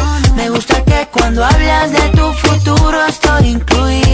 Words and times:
me 0.35 0.49
gusta 0.49 0.83
que 0.83 1.07
cuando 1.11 1.43
hablas 1.43 1.91
de 1.91 2.09
tu 2.09 2.33
futuro 2.33 3.05
estoy 3.05 3.47
incluido. 3.49 4.10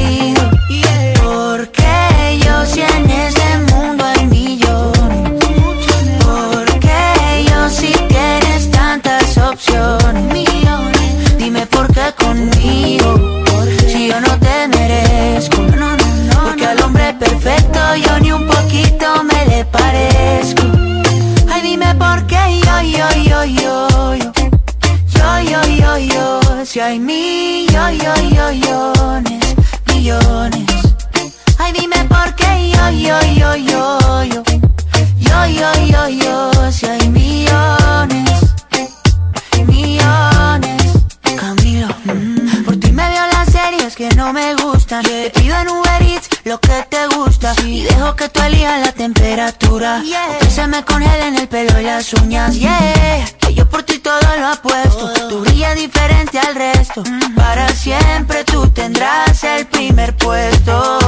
que 48.18 48.30
tú 48.30 48.42
elijas 48.42 48.82
la 48.82 48.92
temperatura. 48.92 50.02
Yeah. 50.02 50.40
que 50.40 50.50
se 50.50 50.66
me 50.68 50.84
congelen 50.84 51.38
el 51.38 51.48
pelo 51.48 51.80
y 51.80 51.84
las 51.84 52.12
uñas. 52.14 52.56
Yeah. 52.56 53.26
Que 53.40 53.54
yo 53.54 53.70
por 53.70 53.84
ti 53.84 54.00
todo 54.00 54.20
lo 54.40 54.48
apuesto. 54.48 55.06
Oh. 55.06 55.28
Tú 55.30 55.42
brillas 55.42 55.76
diferente 55.76 56.40
al 56.40 56.56
resto. 56.56 57.04
Mm-hmm. 57.04 57.36
Para 57.36 57.70
siempre 57.70 58.44
tú 58.44 58.68
tendrás 58.72 59.44
el 59.44 59.68
primer 59.68 60.16
puesto. 60.18 61.00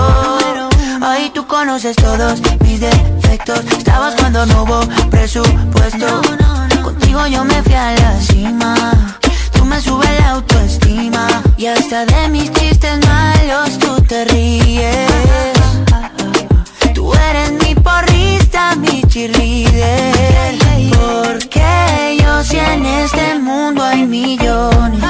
Ahí 1.01 1.31
tú 1.33 1.47
conoces 1.47 1.95
todos 1.95 2.39
mis 2.61 2.79
defectos. 2.79 3.65
Estabas 3.77 4.13
cuando 4.15 4.45
no 4.45 4.63
hubo 4.63 4.79
presupuesto. 5.09 6.21
Contigo 6.83 7.25
yo 7.25 7.44
me 7.44 7.63
fui 7.63 7.73
a 7.73 7.91
la 7.95 8.19
cima. 8.21 9.17
Tú 9.53 9.65
me 9.65 9.81
subes 9.81 10.19
la 10.19 10.31
autoestima. 10.31 11.27
Y 11.57 11.65
hasta 11.65 12.06
de 12.06 12.27
mis 12.29 12.51
chistes 12.53 13.00
malos 13.07 13.79
tú 13.79 14.00
te 14.03 14.25
ríes 14.25 15.58
eres 17.39 17.51
mi 17.63 17.75
porrista, 17.75 18.75
mi 18.75 19.01
cheerleader. 19.03 20.57
Porque 21.24 22.18
yo 22.21 22.44
si 22.44 22.57
en 22.57 22.86
este 22.86 23.39
mundo 23.39 23.83
hay 23.83 24.06
millones 24.06 25.01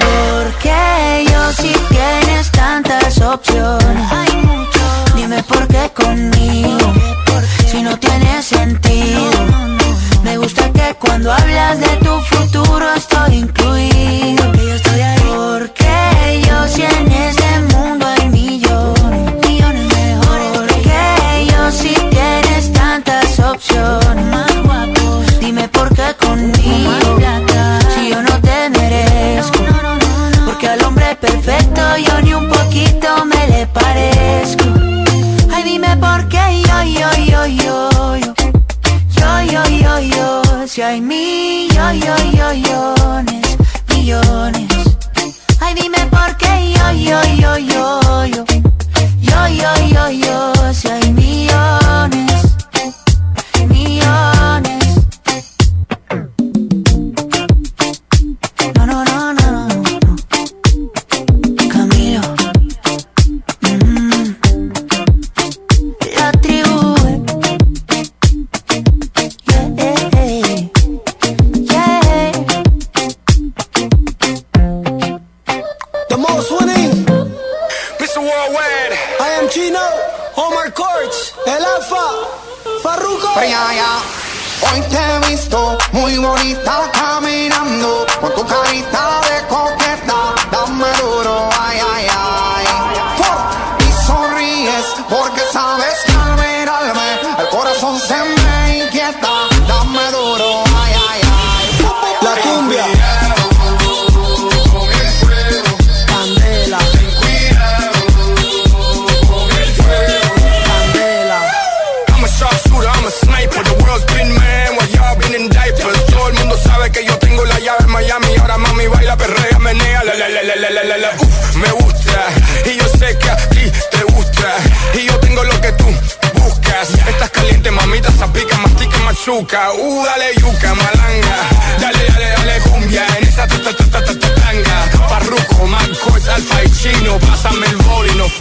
Porque 0.00 1.26
yo 1.30 1.52
si 1.52 1.72
tienes 1.88 2.50
tantas 2.50 3.20
opciones 3.20 4.08
Dime 5.14 5.42
por 5.44 5.66
qué 5.68 5.90
conmigo 5.94 6.92
Si 7.66 7.82
no 7.82 7.98
tiene 7.98 8.42
sentido. 8.42 9.30
Me 10.22 10.36
gusta 10.36 10.70
que 10.72 10.94
cuando 10.98 11.32
hablas 11.32 11.80
de 11.80 11.96
tu 11.96 12.20
futuro 12.20 12.86
estoy 12.94 13.38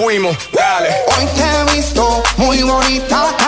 fuimos, 0.01 0.35
dale. 0.51 0.89
Hoy 1.15 1.25
te 1.35 1.43
he 1.43 1.75
visto 1.75 2.23
muy 2.37 2.63
bonita 2.63 3.40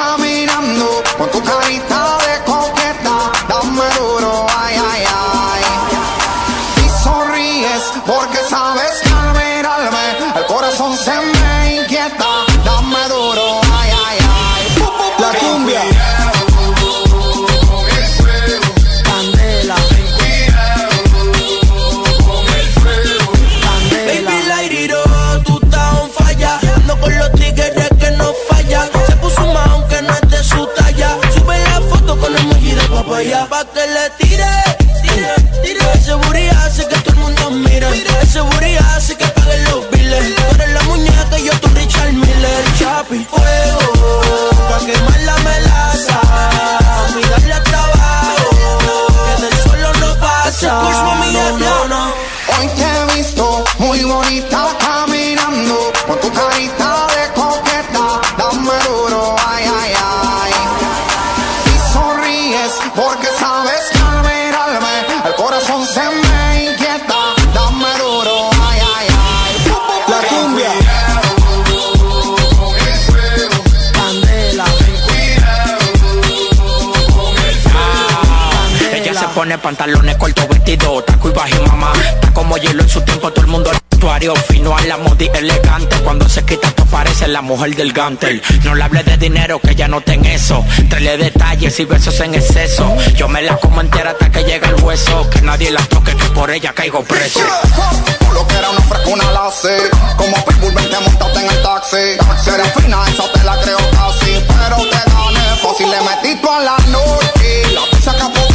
pantalones 79.63 80.17
cortos, 80.17 80.47
vestido, 80.49 81.01
taco 81.03 81.29
y 81.29 81.31
bajo 81.31 81.47
y 81.47 81.67
mamá. 81.67 81.93
Está 82.13 82.33
como 82.33 82.57
hielo 82.57 82.83
en 82.83 82.89
su 82.89 83.01
tiempo, 83.01 83.31
todo 83.31 83.45
el 83.45 83.51
mundo 83.51 83.71
vestuario 83.71 84.35
fino 84.35 84.77
a 84.77 84.81
la 84.81 84.97
modi 84.97 85.29
elegante. 85.33 85.95
Cuando 86.03 86.27
se 86.27 86.43
quita 86.43 86.67
esto 86.67 86.85
parece 86.85 87.27
la 87.29 87.41
mujer 87.41 87.73
del 87.75 87.93
gantel. 87.93 88.43
No 88.65 88.75
le 88.75 88.83
hable 88.83 89.03
de 89.03 89.17
dinero, 89.17 89.59
que 89.59 89.73
ya 89.73 89.87
no 89.87 90.01
ten 90.01 90.25
eso. 90.25 90.63
Trele 90.89 91.17
detalles 91.17 91.79
y 91.79 91.85
besos 91.85 92.19
en 92.19 92.35
exceso. 92.35 92.93
Yo 93.15 93.29
me 93.29 93.41
la 93.41 93.55
como 93.55 93.79
entera 93.79 94.11
hasta 94.11 94.29
que 94.29 94.43
llega 94.43 94.67
el 94.67 94.83
hueso. 94.83 95.29
Que 95.29 95.41
nadie 95.41 95.71
la 95.71 95.81
toque, 95.85 96.13
que 96.15 96.25
por 96.31 96.51
ella 96.51 96.73
caigo 96.73 97.01
preso. 97.03 97.39
Tú 97.39 98.33
lo 98.33 98.45
que 98.45 98.55
era 98.55 98.69
una 98.69 98.81
frescuna 98.81 99.31
la 99.31 99.51
sé 99.51 99.77
Como 100.17 100.35
Pitbull 100.45 100.73
vente 100.73 100.97
montate 100.99 101.39
en 101.39 101.47
el 101.47 101.61
taxi 101.61 102.17
Será 102.43 102.65
fina, 102.65 102.97
esa 103.07 103.31
te 103.31 103.43
la 103.43 103.59
creo 103.61 103.77
casi 103.91 104.43
Pero 104.47 104.77
te 104.77 105.11
gané 105.11 105.55
fácil, 105.61 105.91
le 105.91 106.01
metí 106.01 106.41
tú 106.41 106.49
a 106.49 106.59
la 106.59 106.77
noche 106.87 107.73
La 107.73 107.81
pizza 107.91 108.15
que 108.15 108.52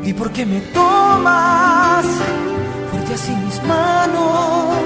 Y 0.05 0.13
por 0.13 0.31
qué 0.33 0.45
me 0.47 0.61
tomas 0.61 2.05
fuerte 2.91 3.15
así 3.15 3.33
mis 3.45 3.63
manos 3.65 4.77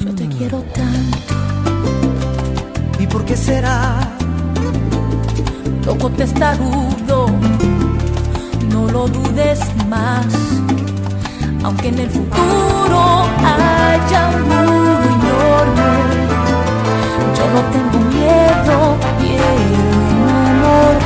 Yo 0.00 0.14
te 0.14 0.28
quiero 0.28 0.62
tanto, 0.74 1.34
¿Y 3.00 3.06
por 3.06 3.24
qué 3.24 3.36
será? 3.36 4.00
loco 5.88 6.10
testarudo. 6.10 7.26
No 8.70 8.86
lo 8.88 9.08
dudes 9.08 9.58
más, 9.88 10.26
aunque 11.68 11.88
en 11.88 11.98
el 11.98 12.08
futuro 12.08 13.00
haya 13.44 14.20
un 14.34 14.42
muro 14.48 14.94
enorme. 15.16 15.90
Yo 17.36 17.44
no 17.54 17.60
tengo 17.74 17.98
miedo, 18.16 18.74
quiero 19.20 19.50
enamorarme. 20.24 21.02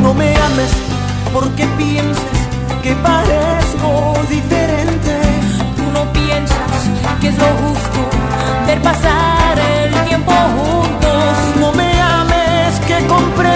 No 0.00 0.10
me 0.14 0.28
ames 0.36 0.72
porque 1.32 1.64
pienses 1.76 2.38
que 2.84 2.92
parezco 3.08 3.90
diferente. 4.30 5.12
Tú 5.76 5.84
no 5.92 6.02
piensas 6.12 6.80
que 7.20 7.26
es 7.30 7.36
lo 7.36 7.50
justo 7.62 8.00
ver 8.68 8.80
pasar 8.80 9.58
el 9.58 9.92
tiempo 10.08 10.32
juntos. 10.56 11.34
No 11.58 11.72
me 11.72 12.00
ames 12.00 12.78
que 12.86 12.96
comprendo 13.08 13.49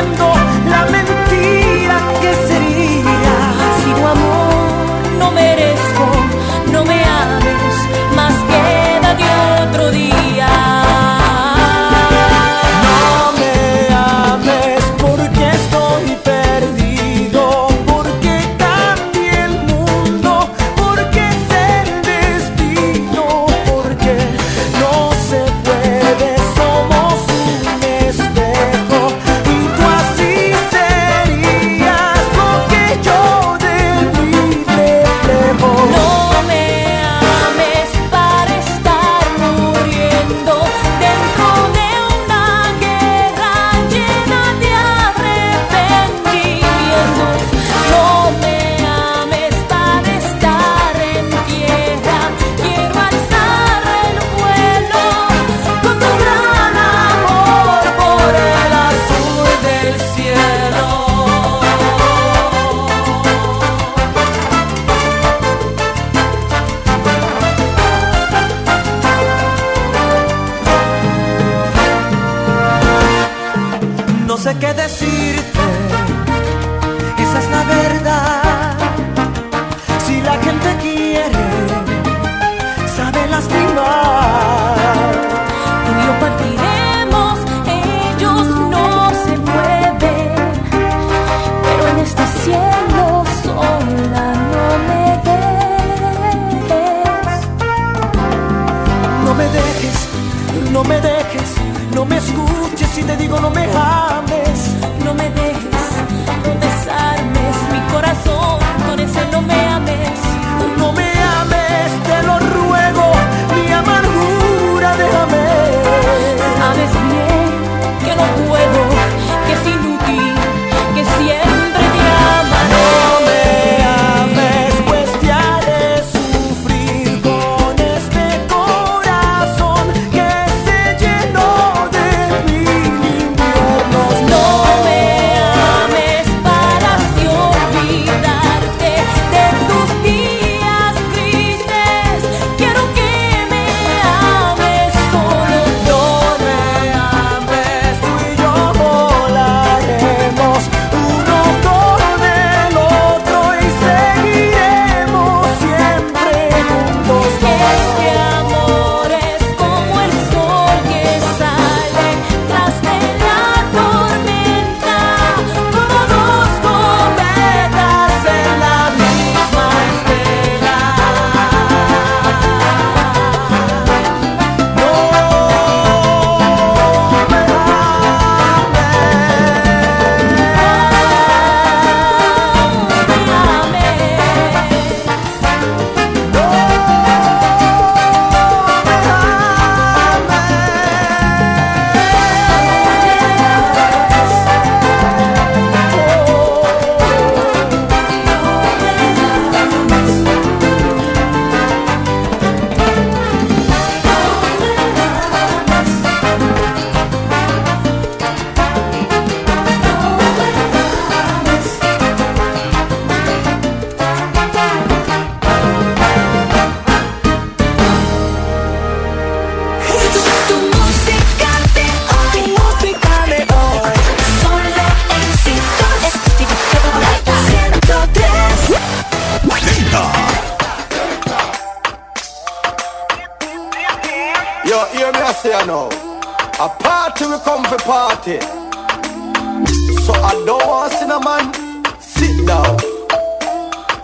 Don't 240.42 240.66
want 240.66 240.92
to 240.92 240.98
see 240.98 241.06
no 241.06 241.20
man 241.20 241.54
sit 242.00 242.46
down. 242.46 242.76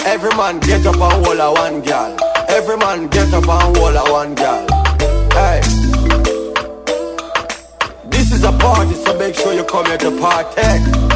Every 0.06 0.30
man 0.36 0.60
get 0.60 0.86
up 0.86 0.94
and 0.94 1.26
hold 1.26 1.38
a 1.38 1.50
one 1.52 1.82
girl. 1.82 2.16
Every 2.48 2.76
man 2.76 3.08
get 3.08 3.34
up 3.34 3.48
and 3.48 3.76
hold 3.76 3.96
a 3.96 4.04
one 4.10 4.34
girl. 4.36 4.66
Hey. 5.32 5.60
This 8.08 8.32
is 8.32 8.44
a 8.44 8.52
party, 8.52 8.94
so 8.94 9.18
make 9.18 9.34
sure 9.34 9.52
you 9.52 9.64
come 9.64 9.86
here 9.86 9.98
to 9.98 10.10
partake. 10.20 11.09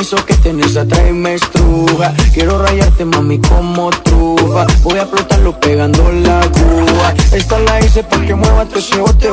eso 0.00 0.16
que 0.26 0.34
tenés 0.34 0.76
atrás 0.76 1.10
me 1.12 1.34
estruja. 1.34 2.12
Quiero 2.34 2.58
rayarte 2.58 3.04
mami 3.04 3.38
como 3.40 3.90
trufa. 3.90 4.66
Voy 4.82 4.98
a 4.98 5.02
explotarlo 5.02 5.58
pegando 5.60 6.10
la 6.12 6.40
cuba 6.50 7.14
Esta 7.32 7.58
la 7.58 7.80
hice 7.80 8.02
pa' 8.04 8.20
que 8.20 8.34
mueva 8.34 8.64
tu 8.66 8.78
ese 8.78 8.98
bote 9.00 9.30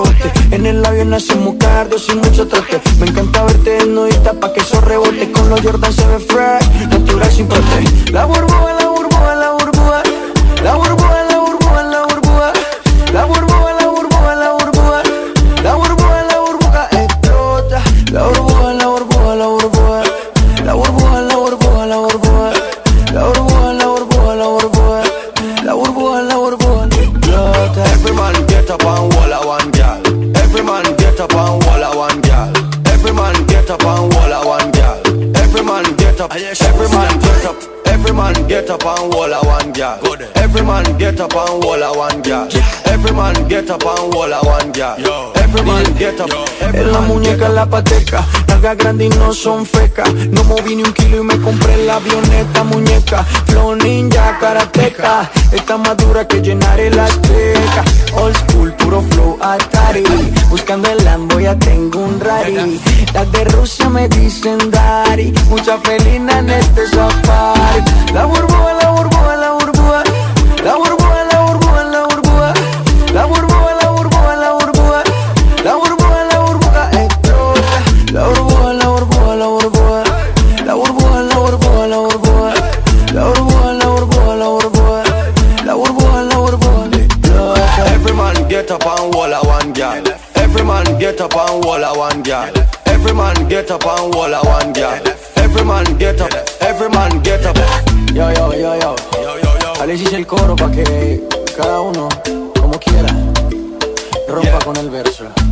En 0.52 0.66
el 0.66 0.86
avión 0.86 1.14
hacemos 1.14 1.56
cardio 1.60 2.00
sin 2.00 2.18
mucho 2.20 2.48
trote. 2.48 2.82
Me 3.00 3.08
encanta 3.08 3.44
verte 3.44 3.72
desnudita 3.72 4.34
pa' 4.34 4.54
que 4.54 4.62
eso 4.62 4.80
rebote. 4.82 5.32
Con 5.32 5.50
los 5.50 5.62
Jordan 5.62 5.94
se 5.94 6.06
ve 6.08 6.20
fresh, 6.20 6.88
natural 6.90 7.32
sin 7.32 7.48
prote 7.48 8.12
La 8.12 8.26
burbuja, 8.26 8.74
la 8.80 8.88
burbuja, 8.88 9.36
la 9.36 9.52
burbuja. 9.52 10.04
La 10.64 10.76
burbuja 10.76 11.23
yeah, 44.84 44.98
yo, 44.98 45.32
Everybody 45.36 45.94
get 45.98 46.20
en 46.74 46.92
la 46.92 47.02
muñeca 47.02 47.48
la 47.50 47.66
pateca, 47.66 48.26
larga 48.48 48.76
grande 48.76 49.06
y 49.06 49.10
no 49.10 49.34
son 49.34 49.66
fecas. 49.66 50.12
No 50.14 50.44
moví 50.44 50.76
ni 50.76 50.84
un 50.84 50.94
kilo 50.94 51.22
y 51.22 51.24
me 51.24 51.40
compré 51.40 51.86
la 51.86 51.96
avioneta, 51.96 52.64
muñeca. 52.64 53.24
Flow 53.48 53.76
ninja, 53.76 54.38
karateca. 54.40 55.30
Está 55.52 55.78
más 55.78 55.96
dura 55.98 56.28
que 56.28 56.42
llenar 56.42 56.80
el 56.80 56.98
azteca. 57.00 57.84
Old 58.16 58.36
school, 58.38 58.74
puro 58.74 59.02
flow, 59.12 59.38
Atari. 59.42 60.04
Buscando 60.50 60.90
el 60.90 61.04
Lambo 61.06 61.40
ya 61.40 61.58
tengo 61.58 62.00
un 62.00 62.20
rari. 62.20 62.80
Las 63.14 63.32
de 63.32 63.44
Rusia 63.46 63.90
me 63.90 64.08
dicen 64.10 64.58
Dari. 64.72 65.34
Mucha 65.50 65.78
felina 65.80 66.40
en 66.40 66.50
este 66.50 66.88
safari. 66.88 67.84
La 68.14 68.26
burbuja, 68.26 68.74
la 68.82 68.90
burbuja, 68.92 69.36
la 69.36 69.52
burbuja. 69.52 70.04
La 70.64 70.76
burbuja 70.76 71.23
les 99.94 100.02
hice 100.02 100.16
el 100.16 100.26
coro 100.26 100.56
para 100.56 100.72
que 100.72 101.22
cada 101.56 101.82
uno, 101.82 102.10
como 102.60 102.80
quiera, 102.80 103.16
rompa 104.28 104.58
con 104.66 104.76
el 104.78 104.90
verso. 104.90 105.43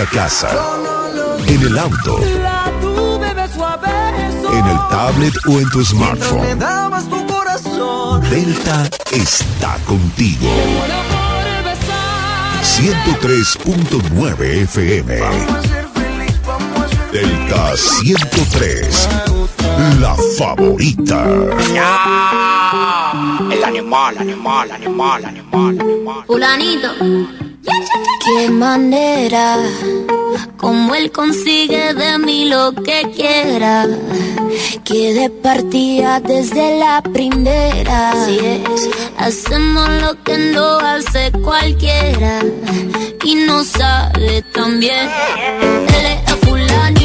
La 0.00 0.06
casa. 0.06 0.48
En 1.46 1.60
el 1.60 1.78
auto. 1.78 2.18
En 4.52 4.66
el 4.66 4.78
tablet 4.88 5.34
o 5.46 5.58
en 5.58 5.68
tu 5.68 5.84
smartphone. 5.84 6.58
Delta 8.30 8.88
está 9.12 9.76
contigo. 9.86 10.48
Muero 10.48 10.94
por 11.10 11.64
besar. 11.64 12.62
103.9 12.62 14.62
FM. 14.62 15.20
Delta 17.12 17.76
103. 17.76 19.08
La 20.00 20.16
favorita. 20.38 21.26
El 23.50 23.64
animal, 23.64 24.16
animal, 24.16 24.70
animal, 24.70 25.24
animal, 25.26 25.78
animal. 25.78 26.24
Fulanito. 26.26 26.88
Qué 28.24 28.50
manera, 28.50 29.56
como 30.56 30.94
él 30.94 31.10
consigue 31.10 31.94
de 31.94 32.18
mí 32.18 32.44
lo 32.44 32.72
que 32.72 33.10
quiera. 33.16 33.86
Que 34.84 35.14
de 35.14 35.30
partida 35.30 36.20
desde 36.20 36.78
la 36.78 37.02
primera. 37.02 38.12
Hacemos 39.16 39.88
lo 40.02 40.22
que 40.22 40.36
no 40.36 40.78
hace 40.78 41.32
cualquiera. 41.42 42.42
Y 43.24 43.34
no 43.36 43.64
sale 43.64 44.42
tan 44.52 44.80
bien. 44.80 45.08
Él 45.96 46.06
es 46.06 46.32
el 46.32 46.38
fulanito, 46.46 46.99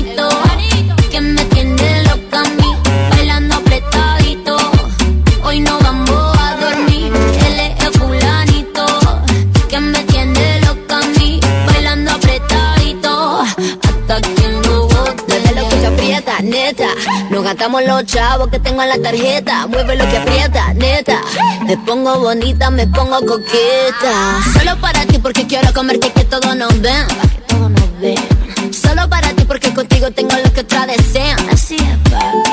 Nos 17.56 17.62
gastamos 17.62 17.86
los 17.88 18.06
chavos 18.06 18.50
que 18.50 18.60
tengo 18.60 18.84
en 18.84 18.90
la 18.90 18.98
tarjeta. 18.98 19.66
Mueve 19.68 19.96
lo 19.96 20.10
que 20.10 20.18
aprieta, 20.18 20.74
neta. 20.74 21.22
Me 21.66 21.78
pongo 21.78 22.20
bonita, 22.20 22.70
me 22.70 22.86
pongo 22.86 23.18
coqueta. 23.26 24.42
Solo 24.60 24.76
para 24.82 25.06
ti 25.06 25.20
porque 25.20 25.48
quiero 25.48 25.74
comerte 25.74 26.12
que 26.12 26.26
todos 26.26 26.54
nos 26.54 26.82
ven. 26.82 27.08
Que 27.08 27.42
todos 27.48 27.72
nos 27.72 28.00
ven. 28.02 28.74
Solo 28.74 29.08
para 29.08 29.30
ti 29.30 29.46
porque 29.46 29.74
contigo 29.74 30.12
tengo 30.12 30.36
lo 30.36 30.52
que 30.52 30.60
otras 30.60 30.88
desean. 30.88 31.40
Así 31.50 31.78
es. 31.78 32.45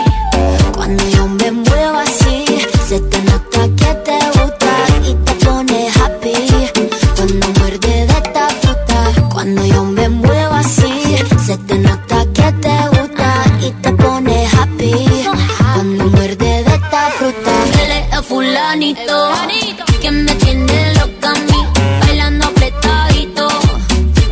Fulanito 18.90 19.84
que 20.00 20.10
me 20.10 20.34
tiene 20.34 20.94
loca 20.94 21.30
a 21.30 21.34
mí, 21.34 21.66
bailando 22.00 22.46
apretadito. 22.46 23.48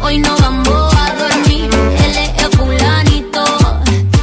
Hoy 0.02 0.18
no 0.18 0.36
vamos 0.38 0.94
a 0.96 1.14
dormir. 1.14 1.70
Él 2.04 2.16
es 2.16 2.44
el 2.44 2.50
fulanito 2.58 3.44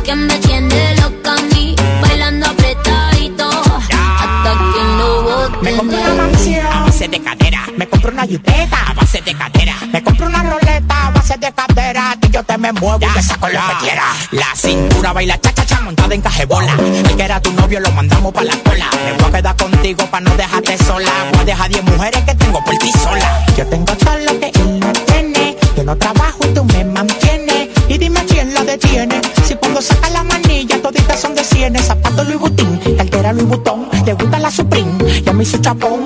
que 0.03 0.15
me 0.15 0.37
tiene 0.39 0.95
loca 0.95 1.33
a 1.33 1.41
mí, 1.53 1.75
bailando 2.01 2.45
apretadito. 2.47 3.49
Hasta 3.49 4.51
que 4.73 4.83
no 4.97 5.21
bote. 5.23 5.57
Me 5.61 5.77
compro 5.77 5.97
una 5.97 6.13
mansión 6.15 6.65
a 6.65 6.83
base 6.83 7.07
de 7.07 7.19
cadera. 7.21 7.61
Me 7.77 7.87
compro 7.87 8.11
una 8.11 8.27
jipeta 8.27 8.77
a 8.85 8.93
base 8.93 9.21
de 9.21 9.33
cadera. 9.33 9.75
Me 9.93 10.03
compro 10.03 10.27
una 10.27 10.43
roleta 10.43 11.07
a 11.07 11.11
base 11.11 11.37
de 11.37 11.51
cadera. 11.53 12.16
Yo 12.37 12.43
te 12.43 12.55
me 12.59 12.71
muevo 12.71 12.99
y 13.01 13.13
te 13.15 13.23
saco 13.23 13.47
lo 13.47 13.59
que 13.59 13.85
quiera. 13.85 14.03
La 14.29 14.55
cintura 14.55 15.11
baila 15.11 15.41
cha 15.41 15.51
cha 15.55 15.65
cha 15.65 15.81
montada 15.81 16.13
en 16.13 16.21
cajebola. 16.21 16.71
El 17.09 17.15
que 17.15 17.23
era 17.23 17.41
tu 17.41 17.51
novio 17.53 17.79
lo 17.79 17.89
mandamos 17.93 18.31
pa' 18.31 18.43
la 18.43 18.55
cola. 18.57 18.87
Me 19.05 19.13
voy 19.13 19.25
a 19.27 19.37
quedar 19.37 19.55
contigo 19.55 20.05
pa' 20.05 20.19
no 20.19 20.29
dejarte 20.35 20.77
sola. 20.77 21.09
Voy 21.31 21.41
a 21.41 21.45
dejar 21.45 21.69
10 21.71 21.83
mujeres 21.85 22.23
que 22.25 22.35
tengo 22.35 22.63
por 22.63 22.77
ti 22.77 22.91
sola. 22.91 23.43
Yo 23.57 23.65
tengo 23.65 23.91
todo 23.97 24.17
lo 24.19 24.39
que 24.39 24.51
él 24.53 24.79
no 24.79 24.93
tiene. 24.93 25.57
Yo 25.75 25.83
no 25.83 25.97
trabajo 25.97 26.37
y 26.43 26.53
tú 26.53 26.63
me 26.63 26.85
mantienes. 26.85 27.69
Y 27.89 27.97
dime 27.97 28.23
quién 28.25 28.53
lo 28.53 28.63
detiene. 28.63 29.19
Si 29.43 29.55
cuando 29.55 29.81
saca 29.81 30.07
la 30.11 30.23
manilla 30.23 30.79
toditas 30.79 31.19
son 31.19 31.33
de 31.33 31.43
cienes. 31.43 31.87
Zapato 31.87 32.23
Louis 32.23 32.37
Vuitton, 32.37 32.79
cartera 32.97 33.33
Louis 33.33 33.47
Vuitton. 33.47 33.89
Le 34.05 34.13
gusta 34.13 34.37
la 34.37 34.51
Supreme 34.51 34.93
y 35.25 35.27
a 35.27 35.33
mí 35.33 35.43
su 35.43 35.57
chapón. 35.57 36.05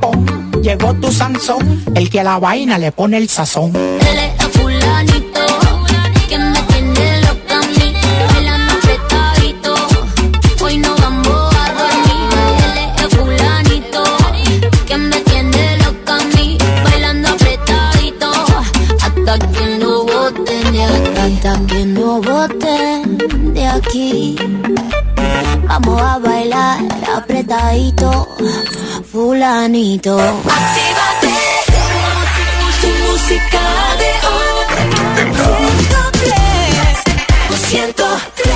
pom. 0.00 0.24
Llegó 0.62 0.94
tu 0.94 1.12
Sansón, 1.12 1.84
el 1.94 2.08
que 2.08 2.20
a 2.20 2.24
la 2.24 2.38
vaina 2.38 2.78
le 2.78 2.92
pone 2.92 3.18
el 3.18 3.28
sazón. 3.28 3.76
Él 3.76 4.18
es 4.18 4.42
el 4.42 4.50
fulanito 4.52 5.35
apretadito, 27.46 28.10
fulanito. 29.10 30.18
Actívate 30.18 31.34
tu 32.80 32.88
música 33.06 33.64
de 34.00 34.10
hoy. 34.26 34.64
103. 36.08 36.32
103. 37.68 38.54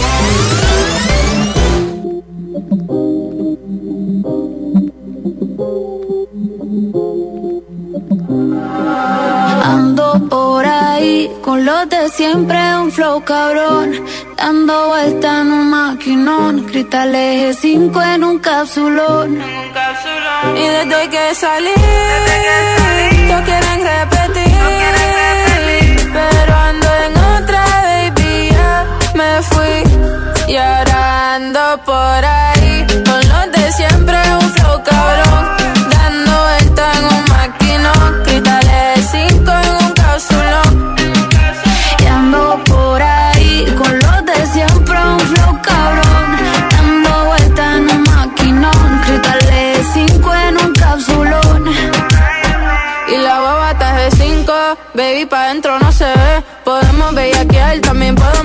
Ando 9.65 10.07
por 10.29 10.67
ahí 10.67 11.31
con 11.43 11.65
los 11.65 11.89
de 11.89 12.09
siempre, 12.11 12.77
un 12.77 12.91
flow 12.91 13.23
cabrón. 13.25 14.05
Dando 14.41 14.89
vuelta 14.89 15.43
en 15.43 15.53
un 15.53 15.69
maquinón, 15.69 16.65
cristal 16.65 17.15
eje 17.15 17.53
5 17.53 18.03
en 18.03 18.25
un 18.25 18.39
capsulón. 18.39 19.39
Y 20.57 20.67
desde 20.77 21.11
que 21.11 21.35
salí, 21.35 21.75
todos 23.29 23.43
quieren 23.43 23.81
repetir. 23.93 24.51
Pero 26.15 26.53
ando 26.57 26.89
en 27.05 27.13
otra, 27.37 27.63
baby, 27.89 28.51
me 29.15 29.31
fui. 29.43 29.77
Y 30.49 30.57
ahora 30.57 31.35
ando 31.35 31.79
por 31.85 32.25
ahí, 32.25 32.87
con 33.05 33.21
los 33.31 33.47
de 33.53 33.73
siempre, 33.73 34.17
un 34.41 34.51
flow 34.55 34.83
cabrón. 34.83 35.45
Dando 35.91 36.33
vuelta 36.49 36.85
en 36.99 37.05
un 37.15 37.25
maquinón, 37.29 38.23
cristales 38.25 39.00
5 39.00 39.00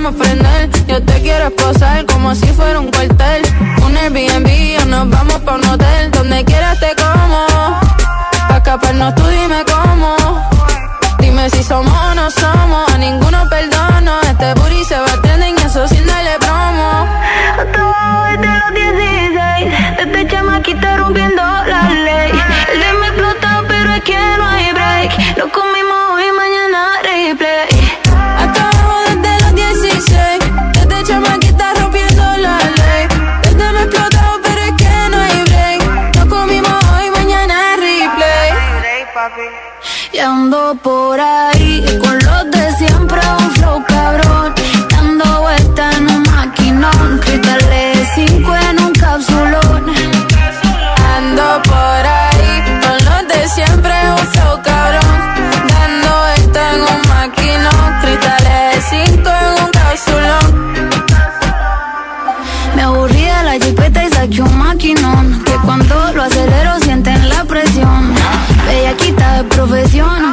Yo 0.06 1.02
te 1.02 1.20
quiero 1.20 1.48
esposar 1.48 2.06
como 2.06 2.32
si 2.36 2.46
fuera 2.46 2.78
un 2.78 2.92
cuartel. 2.92 3.42
Un 3.84 3.96
Airbnb 3.96 4.80
o 4.80 4.84
nos 4.84 5.10
vamos 5.10 5.40
pa' 5.40 5.54
un 5.54 5.66
hotel. 5.66 6.12
Donde 6.12 6.44
quieras 6.44 6.78
te 6.78 6.94
como. 6.94 7.44
Pa' 8.48 8.56
escaparnos 8.58 9.16
tú 9.16 9.26
dime 9.26 9.64
cómo. 9.64 10.16
Dime 11.18 11.50
si 11.50 11.60
somos 11.64 11.92
o 11.92 12.14
no 12.14 12.30
somos. 12.30 12.45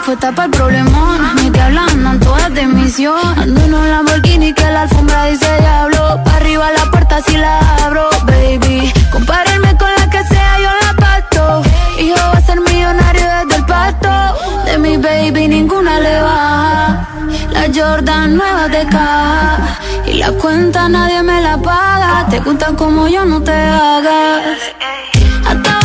Puesta 0.06 0.32
para 0.32 0.46
el 0.46 0.52
problemón. 0.52 1.36
Ni 1.36 1.50
te 1.50 1.62
hablan, 1.62 2.20
todas 2.20 2.54
de 2.54 2.66
misión. 2.68 3.18
Ando 3.38 3.62
en 3.62 3.74
un 3.74 3.90
Lamborghini 3.90 4.54
que 4.54 4.64
la 4.64 4.82
alfombra 4.82 5.26
dice 5.26 5.48
diablo. 5.60 6.22
Pa' 6.24 6.36
arriba 6.36 6.72
la 6.72 6.92
puerta 6.92 7.22
si 7.26 7.38
la 7.38 7.60
abro, 7.86 8.10
baby. 8.26 8.92
Compárenme 9.12 9.76
con 9.78 9.90
la 9.98 10.10
que 10.10 10.24
sea, 10.26 10.60
yo 10.60 10.72
la 10.86 10.94
pasto. 10.96 11.64
Hijo 12.00 12.18
va 12.18 12.38
a 12.38 12.42
ser 12.42 12.60
millonario 12.60 13.26
desde 13.40 13.56
el 13.56 13.66
pasto. 13.66 14.10
De 14.66 14.78
mi 14.78 14.98
baby 14.98 15.48
ninguna 15.48 16.00
le 16.00 16.22
baja. 16.22 17.08
La 17.52 17.66
Jordan 17.74 18.36
nueva 18.36 18.68
de 18.68 18.86
caja. 18.88 19.80
Y 20.06 20.14
la 20.14 20.32
cuenta 20.34 20.90
nadie 20.90 21.24
me 21.24 21.42
la 21.42 21.58
paga. 21.58 22.28
Te 22.30 22.40
gustan 22.40 22.76
como 22.76 23.08
yo, 23.08 23.26
no 23.26 23.42
te 23.42 23.54
hagas. 23.54 24.42
Hasta 25.48 25.83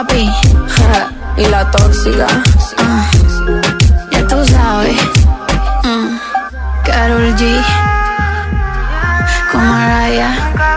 papi. 0.00 0.30
Ja, 0.76 1.10
y 1.36 1.44
la 1.46 1.70
tóxica. 1.70 2.26
Ah, 2.78 3.10
ya 4.12 4.26
tú 4.26 4.44
sabes. 4.46 4.96
Mm, 5.84 6.16
Karol 6.84 7.34
G. 7.36 7.42
Con 9.52 9.68
Mariah. 9.68 10.34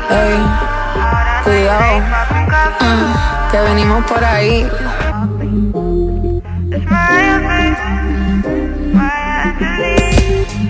Ey, 0.10 0.40
cuidado, 1.44 2.02
Mm, 2.80 3.52
que 3.52 3.58
venimos 3.62 4.06
por 4.06 4.24
ahí. 4.24 4.68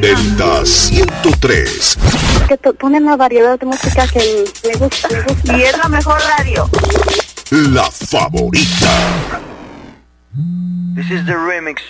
Delta 0.02 0.66
103. 0.66 1.98
que 2.48 2.58
tú 2.58 2.76
pones 2.76 3.02
una 3.02 3.16
variedad 3.16 3.58
de 3.58 3.66
música 3.66 4.06
que 4.08 4.44
me 4.68 4.74
gusta, 4.76 5.08
me 5.10 5.22
gusta. 5.22 5.58
Y 5.58 5.62
es 5.64 5.78
la 5.78 5.90
mejor 5.90 6.20
radio. 6.38 6.70
La 7.54 7.84
favorita. 7.92 8.90
This 10.96 11.12
is 11.12 11.24
the 11.28 11.38
remix. 11.38 11.84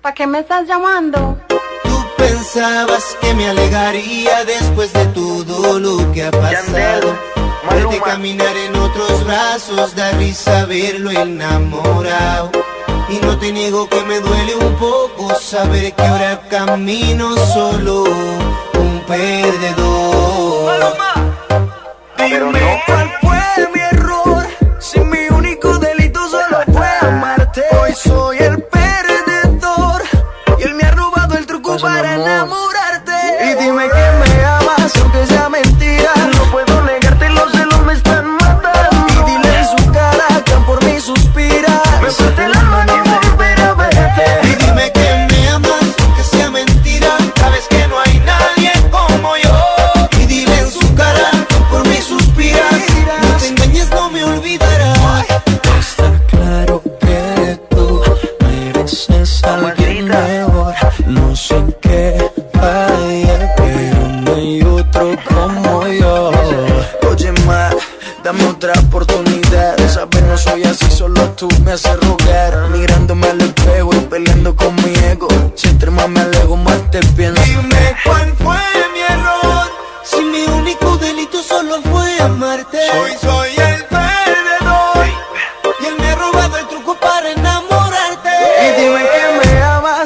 ¿Para 0.00 0.14
qué 0.14 0.24
me 0.24 0.38
estás 0.38 0.68
llamando? 0.68 1.36
Tú 1.82 2.06
pensabas 2.16 3.16
que 3.20 3.34
me 3.34 3.48
alegaría 3.48 4.44
después 4.44 4.92
de 4.92 5.04
todo 5.06 5.80
lo 5.80 6.12
que 6.12 6.22
ha 6.22 6.30
pasado. 6.30 7.12
Verte 7.68 8.00
caminar 8.04 8.56
en 8.56 8.76
otros 8.76 9.26
brazos, 9.26 9.96
da 9.96 10.12
risa 10.12 10.64
verlo 10.66 11.10
enamorado. 11.10 12.52
Y 13.08 13.18
no 13.18 13.36
te 13.36 13.50
niego 13.50 13.88
que 13.88 14.00
me 14.02 14.20
duele 14.20 14.54
un 14.54 14.76
poco 14.76 15.34
saber 15.40 15.92
que 15.92 16.02
ahora 16.02 16.40
camino 16.48 17.36
solo, 17.52 18.04
un 18.74 19.00
perdedor. 19.08 20.94
Dime 22.16 22.82
cuál 22.86 23.03
fue 23.03 23.03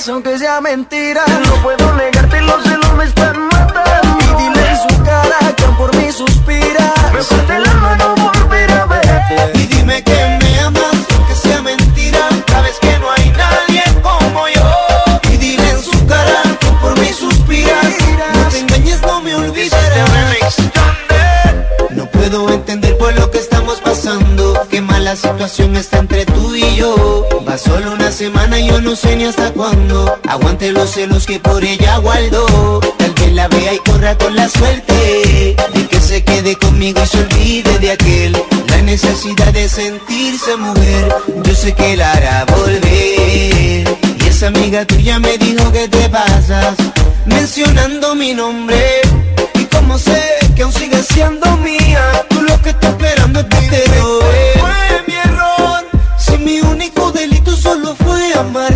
aunque 0.09 0.39
sea 0.39 0.61
mentira. 0.61 1.25
No 1.47 1.55
puedo 1.63 1.95
negarte, 1.95 2.41
los 2.43 2.63
celos 2.63 2.95
me 2.95 3.05
están 3.05 3.49
matando. 3.49 4.19
Y 4.21 4.43
dile 4.43 4.71
en 4.71 4.77
su 4.89 5.03
cara 5.03 5.39
que 5.57 5.65
por 5.77 5.95
mí 5.97 6.11
suspira. 6.13 6.95
Me 7.13 7.23
parte 7.23 7.57
el 7.57 7.67
alma 7.67 7.97
no 7.97 8.15
volver 8.15 8.71
a 8.73 8.87
verte. 8.87 9.59
Y 9.59 9.67
dime 9.67 10.03
que 10.03 10.39
me 10.41 10.61
amas, 10.61 10.95
aunque 11.15 11.35
sea 11.35 11.63
mentira. 11.63 12.29
Sabes 12.49 12.77
que 12.81 12.99
no 12.99 13.11
hay 13.11 13.31
nadie 13.31 13.83
como 14.03 14.49
yo. 14.49 15.31
Y 15.33 15.37
dile 15.37 15.71
en 15.71 15.83
su 15.83 16.07
cara 16.07 16.43
que 16.61 16.67
por 16.81 16.99
mí 16.99 17.13
suspiras. 17.13 17.95
No 18.35 18.49
te 18.49 18.59
engañes, 18.61 19.03
no 19.03 19.21
me 19.21 19.35
olvidarás. 19.35 20.57
No 21.91 22.07
puedo 22.07 22.49
entender 22.51 22.97
por 22.99 23.15
lo 23.15 23.31
que 23.31 23.39
estamos 23.39 23.81
pasando. 23.81 24.67
Qué 24.71 24.81
mala 24.81 25.17
situación 25.17 25.77
está 25.77 25.98
solo 27.59 27.93
una 27.93 28.11
semana 28.13 28.59
yo 28.61 28.81
no 28.81 28.95
sé 28.95 29.17
ni 29.17 29.25
hasta 29.25 29.51
cuándo. 29.53 30.19
Aguante 30.29 30.73
los 30.73 30.91
celos 30.91 31.27
que 31.27 31.41
por 31.41 31.65
ella 31.65 31.99
guardo. 31.99 32.81
Tal 32.99 33.13
vez 33.15 33.33
la 33.33 33.49
vea 33.49 33.75
y 33.75 33.79
corra 33.79 34.17
con 34.17 34.35
la 34.37 34.49
suerte. 34.49 35.57
De 35.75 35.87
que 35.89 36.01
se 36.01 36.23
quede 36.23 36.57
conmigo 36.57 37.01
y 37.03 37.07
se 37.07 37.19
olvide 37.19 37.79
de 37.79 37.91
aquel. 37.91 38.37
La 38.69 38.83
necesidad 38.83 39.53
de 39.53 39.69
sentirse 39.69 40.57
mujer. 40.57 41.15
Yo 41.45 41.55
sé 41.55 41.75
que 41.75 41.97
la 41.97 42.13
hará 42.13 42.45
volver. 42.45 42.83
Y 42.85 44.29
esa 44.29 44.49
amiga 44.49 44.85
tuya 44.85 45.19
me 45.19 45.37
dijo 45.39 45.71
que 45.73 45.89
te 45.89 46.09
pasas. 46.09 46.77
Mencionando 47.27 48.15
mi 48.15 48.35
nombre. 48.35 49.01
Y 49.55 49.65
como 49.65 49.99
sé 49.99 50.23
que 50.55 50.63
aún 50.63 50.73
sigues 50.73 51.07
siendo 51.07 51.57
mía, 51.59 51.78
solo 58.39 58.68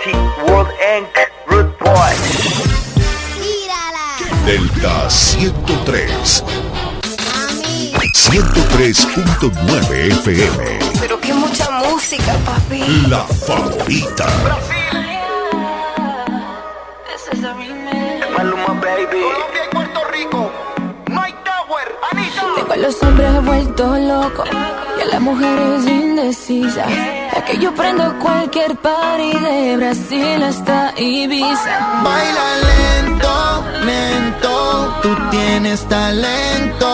Party 0.00 0.16
World 0.48 0.72
Inc. 0.96 1.12
Root 1.46 1.78
Boy. 1.78 2.14
Delta 4.46 5.10
103. 5.10 6.44
Mami. 7.28 7.92
103.9 8.14 10.08
FM. 10.24 10.78
Pero 11.00 11.20
qué 11.20 11.34
mucha 11.34 11.70
música, 11.70 12.32
papi. 12.46 12.82
La 13.08 13.24
favorita. 13.24 14.26
Brasil. 14.44 14.74
This 17.04 17.28
is 17.34 17.40
the 17.42 17.52
remix. 17.52 18.26
Colombia 18.34 19.00
y 19.00 19.06
Puerto 19.70 20.00
Rico. 20.12 20.50
Mike 21.10 21.38
Tower. 21.44 21.94
Anita. 22.10 22.42
Tengo 22.56 22.72
a 22.72 22.76
los 22.76 23.02
hombres 23.02 23.44
vueltos 23.44 23.98
locos 23.98 24.48
y 24.98 25.02
a 25.02 25.04
las 25.04 25.20
mujeres 25.20 25.84
indecisas. 25.84 27.19
La 27.32 27.44
que 27.44 27.58
yo 27.58 27.74
prendo 27.74 28.18
cualquier 28.18 28.76
party 28.76 29.32
de 29.38 29.76
Brasil 29.76 30.42
hasta 30.42 30.92
Ibiza. 30.98 32.02
Baila 32.02 32.48
lento, 32.68 33.64
lento, 33.84 34.98
tú 35.02 35.16
tienes 35.30 35.88
talento 35.88 36.90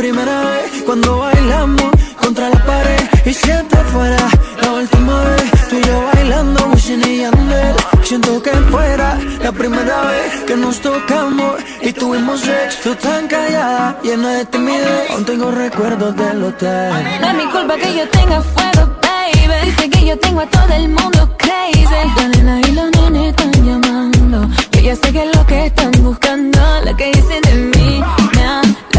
primera 0.00 0.40
vez 0.52 0.82
cuando 0.86 1.18
bailamos 1.18 1.90
contra 2.16 2.48
la 2.48 2.64
pared. 2.64 3.02
Y 3.26 3.34
siente 3.34 3.76
fuera 3.92 4.16
la 4.62 4.72
última 4.72 5.24
vez 5.24 5.68
tú 5.68 5.76
y 5.76 5.82
yo 5.82 5.96
bailando 6.14 6.58
Wisin 6.72 7.02
y 7.06 7.18
Yandel 7.18 7.76
siento 8.02 8.42
que 8.42 8.50
fuera 8.72 9.18
la 9.42 9.52
primera 9.52 9.96
vez 10.10 10.44
que 10.46 10.56
nos 10.56 10.80
tocamos 10.80 11.56
y 11.82 11.92
tuvimos 11.92 12.40
sexo 12.40 12.96
tan 12.96 13.28
callada 13.28 13.98
llena 14.02 14.30
de 14.38 14.44
timidez. 14.46 15.10
Aún 15.10 15.24
tengo 15.26 15.50
recuerdos 15.50 16.16
del 16.16 16.44
hotel. 16.44 16.92
No 17.20 17.26
es 17.32 17.34
mi 17.34 17.46
culpa 17.54 17.76
que 17.76 17.94
yo 17.98 18.08
tenga 18.08 18.40
fuego 18.40 18.82
baby. 19.02 19.66
Dice 19.66 19.90
que 19.90 20.06
yo 20.06 20.18
tengo 20.18 20.40
a 20.40 20.46
todo 20.46 20.72
el 20.80 20.88
mundo 20.88 21.20
crazy. 21.36 21.98
La 22.16 22.28
nena 22.28 22.60
y 22.66 22.72
los 22.72 22.90
nenes 22.96 23.28
están 23.32 23.52
llamando. 23.66 24.48
Yo 24.72 24.80
ya 24.80 24.96
sé 24.96 25.12
que 25.12 25.22
es 25.24 25.36
lo 25.36 25.46
que 25.46 25.66
están 25.66 25.92
buscando 26.02 26.58
lo 26.86 26.96
que 26.96 27.06
dicen 27.12 27.42
de 27.42 27.54
mí. 27.54 28.02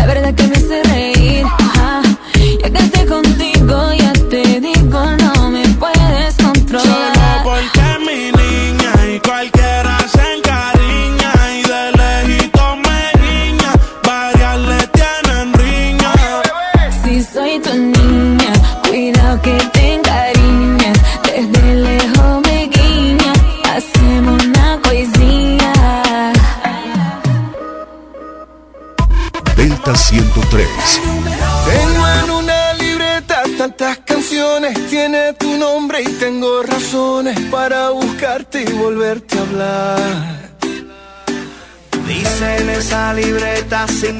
La 0.01 0.07
verdad 0.07 0.33
que 0.33 0.47
me 0.47 0.55
cerré. 0.55 0.90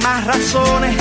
más 0.01 0.25
razones. 0.25 0.95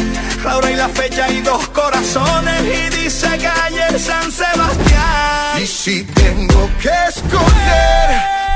La 0.44 0.56
hora 0.56 0.70
y 0.70 0.76
la 0.76 0.88
fecha 0.88 1.30
y 1.30 1.40
dos 1.40 1.68
corazones. 1.68 2.62
Y 2.62 2.96
dice 2.96 3.28
calle 3.38 3.98
San 3.98 4.30
Sebastián. 4.30 5.62
Y 5.62 5.66
si 5.66 6.04
tengo 6.04 6.68
que 6.80 6.90
escoger, 7.08 8.08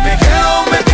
me 0.02 0.16
quedo, 0.18 0.64
me. 0.70 0.93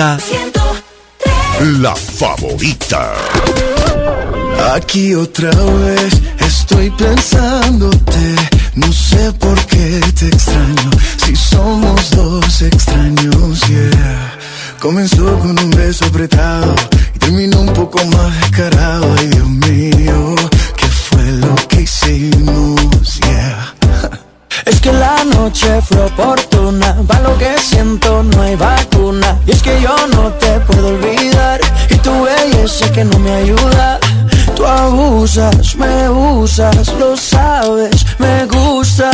favorita. 0.00 0.18
La 1.80 1.94
favorita. 1.94 3.12
Aquí 4.74 5.14
otra 5.14 5.50
vez 5.50 6.20
estoy 6.38 6.90
pensándote. 6.90 8.36
No 8.76 8.90
sé 8.92 9.32
por 9.32 9.58
qué 9.66 10.00
te 10.18 10.28
extraño. 10.28 10.90
Si 11.24 11.36
somos 11.36 12.10
dos 12.12 12.62
extraños, 12.62 13.60
yeah. 13.68 14.38
Comenzó 14.80 15.38
con 15.38 15.58
un 15.58 15.70
beso 15.70 16.06
apretado 16.06 16.74
y 17.14 17.18
terminó 17.18 17.60
un 17.60 17.72
poco 17.74 18.02
más 18.06 18.40
descarado. 18.40 19.14
Ay, 19.18 19.26
Dios 19.28 19.48
mío, 19.48 20.34
¿qué 20.76 20.86
fue 20.86 21.24
lo 21.32 21.54
que 21.68 21.82
hicimos? 21.82 23.20
Yeah. 23.20 23.74
Es 24.66 24.80
que 24.80 24.92
la 24.92 25.24
noche 25.24 25.80
fue 25.82 26.08
por 26.16 26.38
para 26.78 27.20
lo 27.22 27.36
que 27.36 27.58
siento 27.58 28.22
no 28.22 28.42
hay 28.42 28.54
vacuna. 28.54 29.38
Y 29.46 29.50
es 29.50 29.62
que 29.62 29.80
yo 29.80 29.94
no 30.14 30.32
te 30.34 30.60
puedo 30.60 30.88
olvidar, 30.88 31.60
y 31.88 31.96
tu 31.96 32.12
belleza 32.22 32.92
que 32.92 33.04
no 33.04 33.18
me 33.18 33.32
ayuda. 33.32 33.98
Tú 34.54 34.64
abusas, 34.66 35.74
me 35.76 36.08
usas, 36.08 36.88
lo 36.98 37.16
sabes, 37.16 38.06
me 38.18 38.44
gusta. 38.46 39.10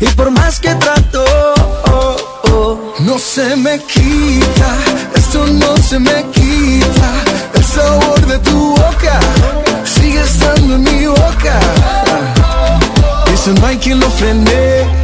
Y 0.00 0.06
por 0.16 0.30
más 0.30 0.58
que 0.58 0.74
trato, 0.74 1.24
oh, 1.92 2.16
oh, 2.50 2.94
No 3.00 3.18
se 3.18 3.54
me 3.56 3.78
quita, 3.78 4.70
esto 5.14 5.46
no 5.46 5.76
se 5.76 5.98
me 5.98 6.24
quita, 6.32 7.10
el 7.54 7.64
sabor 7.64 8.26
de 8.26 8.38
tu 8.38 8.70
boca 8.70 9.20
sigue 9.84 10.20
estando 10.20 10.74
en 10.74 10.82
mi 10.82 11.06
boca. 11.06 11.60
Eso 13.32 13.52
no 13.60 13.66
hay 13.66 13.76
quien 13.76 14.00
lo 14.00 14.10
frene, 14.10 15.03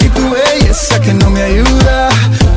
y 0.00 0.08
tu 0.10 0.30
belleza 0.30 1.00
que 1.00 1.14
no 1.14 1.30
me 1.30 1.42
ayuda. 1.42 2.10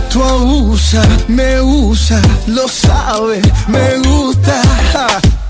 Tú 0.10 0.22
abusas, 0.24 1.08
me 1.30 1.62
usas, 1.62 2.22
lo 2.48 2.68
sabes, 2.68 3.42
me 3.68 3.98
gusta. 4.00 4.62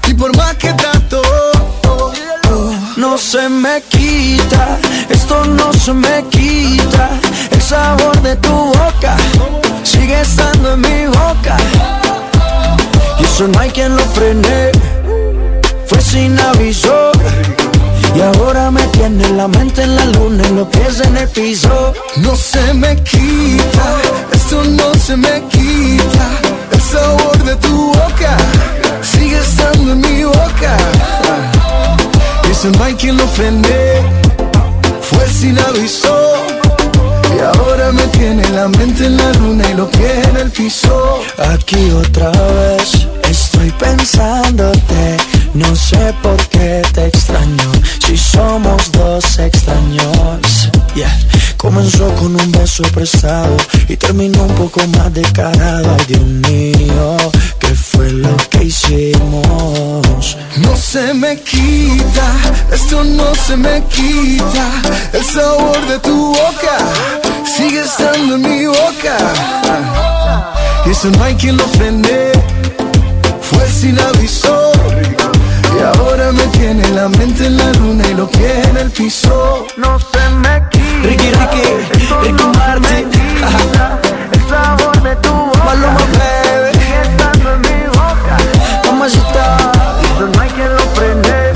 Y 0.07 0.13
por 0.13 0.35
más 0.37 0.55
que 0.57 0.71
trato, 0.73 1.21
no 2.97 3.17
se 3.17 3.49
me 3.49 3.81
quita, 3.89 4.77
esto 5.09 5.45
no 5.45 5.73
se 5.73 5.93
me 5.93 6.25
quita. 6.29 7.09
El 7.49 7.61
sabor 7.61 8.21
de 8.21 8.35
tu 8.35 8.51
boca 8.51 9.15
sigue 9.83 10.21
estando 10.21 10.73
en 10.73 10.81
mi 10.81 11.07
boca. 11.07 11.57
Y 13.19 13.23
eso 13.23 13.47
no 13.47 13.59
hay 13.59 13.71
quien 13.71 13.95
lo 13.95 14.03
frene, 14.13 14.71
fue 15.87 16.01
sin 16.01 16.39
aviso. 16.39 17.11
Y 18.13 18.19
ahora 18.19 18.69
me 18.71 18.81
tiene 18.87 19.29
la 19.29 19.47
mente 19.47 19.83
en 19.83 19.95
la 19.95 20.05
luna 20.05 20.43
y 20.47 20.53
los 20.53 20.67
pies 20.67 20.99
en 21.01 21.17
el 21.17 21.27
piso. 21.29 21.93
no 22.17 22.35
se 22.35 22.73
me 22.73 22.95
quita, 23.03 23.87
esto 24.33 24.63
no 24.63 24.93
se 24.95 25.15
me 25.15 25.41
quita. 25.49 26.27
El 26.71 26.81
sabor 26.81 27.43
de 27.43 27.55
tu 27.55 27.87
boca 27.87 28.37
sigue 29.01 29.39
estando 29.39 29.93
en 29.93 30.01
mi 30.01 30.23
boca. 30.23 30.77
Y 32.47 32.51
eso 32.51 32.69
no 32.69 32.97
quien 32.97 33.17
lo 33.17 33.27
frene, 33.27 34.01
fue 35.01 35.27
sin 35.29 35.57
aviso. 35.59 36.33
Y 37.35 37.39
ahora 37.39 37.91
me 37.93 38.03
tiene 38.07 38.47
la 38.49 38.67
mente 38.67 39.05
en 39.05 39.17
la 39.17 39.31
luna 39.33 39.69
y 39.69 39.73
los 39.73 39.89
pies 39.89 40.27
en 40.27 40.37
el 40.37 40.51
piso. 40.51 41.21
Aquí 41.53 41.91
otra 41.91 42.29
vez 42.29 43.07
estoy 43.29 43.71
pensándote. 43.71 45.17
No 45.53 45.75
sé 45.75 46.13
por 46.21 46.37
qué 46.47 46.50
Comenzó 51.73 52.13
con 52.15 52.35
un 52.35 52.51
beso 52.51 52.83
prestado 52.93 53.55
y 53.87 53.95
terminó 53.95 54.43
un 54.43 54.55
poco 54.55 54.85
más 54.87 55.13
descarado. 55.13 55.95
Ay, 55.97 56.05
Dios 56.05 56.21
mío, 56.21 57.15
¿qué 57.59 57.73
fue 57.73 58.11
lo 58.11 58.35
que 58.49 58.65
hicimos? 58.65 60.37
No 60.57 60.75
se 60.75 61.13
me 61.13 61.39
quita, 61.39 62.27
esto 62.73 63.05
no 63.05 63.33
se 63.35 63.55
me 63.55 63.81
quita. 63.85 64.67
El 65.13 65.23
sabor 65.23 65.87
de 65.87 65.97
tu 65.99 66.33
boca 66.33 66.77
sigue 67.45 67.83
estando 67.83 68.35
en 68.35 68.41
mi 68.41 68.65
boca. 68.65 69.17
Y 70.85 70.89
eso 70.89 71.09
no 71.11 71.23
hay 71.23 71.35
quien 71.35 71.55
lo 71.55 71.65
frene, 71.69 72.33
fue 73.49 73.65
sin 73.69 73.97
aviso. 73.97 74.73
Y 75.73 75.97
ahora 75.97 76.33
me 76.33 76.43
tiene 76.47 76.85
la 76.89 77.07
mente 77.07 77.45
en 77.45 77.55
la 77.55 77.71
luna 77.71 78.03
y 78.09 78.13
lo 78.13 78.29
que 78.29 78.61
en 78.61 78.75
el 78.75 78.91
piso. 78.91 79.65
No 79.77 79.97
se 79.97 80.29
me 80.35 80.61
quita. 80.69 80.80
Ricky, 81.03 81.31
Ricky, 81.31 81.63
Ricky 82.21 82.43
Martin. 82.57 83.09
El 84.33 84.49
sabor 84.49 85.01
de 85.01 85.15
tu 85.17 85.29
boca. 85.29 85.63
Maluma, 85.65 85.99
baby. 86.17 86.71
Sigue 86.73 87.01
estando 87.01 87.53
en 87.53 87.61
mi 87.61 87.87
boca. 87.87 88.37
Mamacita. 88.85 89.57
Eso 90.15 90.27
no 90.27 90.41
hay 90.41 90.49
quien 90.49 90.75
lo 90.75 90.85
frene, 90.95 91.53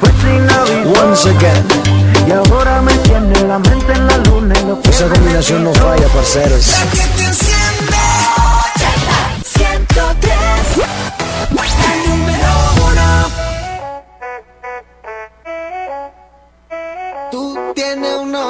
fue 0.00 0.10
sin 0.20 0.50
aviso. 0.50 1.02
Once 1.02 1.28
again. 1.28 1.82
Y 2.26 2.32
ahora 2.32 2.80
me 2.80 2.94
tiene 2.98 3.40
la 3.46 3.58
mente 3.58 3.92
en 3.92 4.06
la 4.06 4.16
luna 4.18 4.54
y 4.58 4.66
lo 4.66 4.80
que 4.80 4.90
Esa 4.90 5.08
combinación 5.08 5.64
no 5.64 5.74
falla, 5.74 6.06
parceros. 6.08 6.74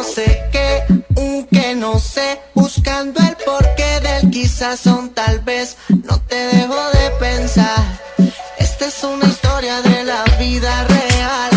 No 0.02 0.08
sé 0.08 0.42
qué, 0.50 0.84
un 1.14 1.46
que 1.46 1.76
no 1.76 1.96
sé, 2.00 2.40
buscando 2.54 3.20
el 3.20 3.36
porqué 3.36 4.00
del 4.00 4.30
quizás 4.32 4.80
son 4.80 5.10
tal 5.10 5.38
vez, 5.40 5.76
no 5.88 6.20
te 6.22 6.34
dejo 6.34 6.80
de 6.90 7.10
pensar. 7.20 7.84
Esta 8.58 8.86
es 8.86 9.04
una 9.04 9.26
historia 9.26 9.80
de 9.80 10.02
la 10.02 10.24
vida 10.40 10.84
real, 10.88 11.52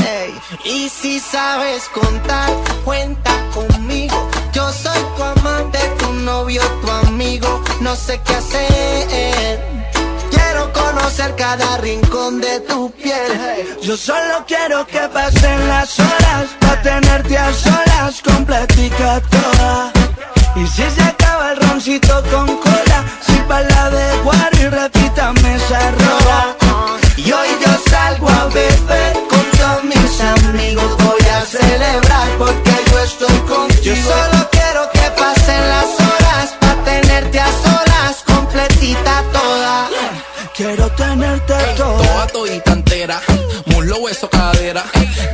y 0.64 0.90
si 0.90 1.20
sabes 1.20 1.86
contar, 1.86 2.52
cuenta 2.84 3.32
conmigo. 3.52 4.30
Yo 4.54 4.72
soy 4.72 5.00
tu 5.18 5.24
amante, 5.24 5.80
tu 5.98 6.14
novio, 6.14 6.62
tu 6.82 6.92
amigo, 7.08 7.64
no 7.82 7.96
sé 7.96 8.22
qué 8.26 8.36
hacer. 8.36 9.60
Quiero 10.30 10.72
conocer 10.72 11.36
cada 11.36 11.78
rincón 11.78 12.42
de 12.42 12.60
tu 12.60 12.92
piel. 12.92 13.80
Yo 13.82 13.98
solo 13.98 14.46
quiero 14.48 14.86
que 14.86 15.00
pasen 15.12 15.68
las 15.68 16.00
horas 16.00 16.48
Pa' 16.60 16.82
tenerte 16.82 17.38
a 17.38 17.54
solas 17.54 17.85
Y 20.56 20.66
si 20.68 20.90
se 20.90 21.04
acaba 21.04 21.52
el 21.52 21.58
roncito 21.68 22.24
con 22.32 22.48
cola 22.58 23.04
Si 23.20 23.34
pa' 23.50 23.60
la 23.60 23.90
de 23.90 24.18
guaro 24.24 24.58
y 24.62 24.70
rola 25.92 26.56
Y 27.18 27.32
hoy 27.34 27.45
yo 27.45 27.45
muslo, 43.86 44.04
hueso, 44.04 44.30
cadera. 44.30 44.84